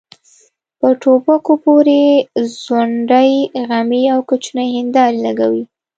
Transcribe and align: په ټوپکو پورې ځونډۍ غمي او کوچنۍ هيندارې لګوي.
په 0.79 0.87
ټوپکو 1.01 1.53
پورې 1.63 2.01
ځونډۍ 2.61 3.31
غمي 3.67 4.03
او 4.13 4.19
کوچنۍ 4.29 4.67
هيندارې 4.77 5.17
لګوي. 5.27 5.63